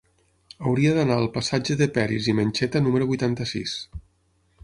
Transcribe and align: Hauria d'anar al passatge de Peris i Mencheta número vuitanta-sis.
Hauria 0.69 0.93
d'anar 0.95 1.17
al 1.23 1.27
passatge 1.35 1.77
de 1.81 1.87
Peris 1.99 2.31
i 2.33 2.35
Mencheta 2.39 2.83
número 2.87 3.09
vuitanta-sis. 3.13 3.77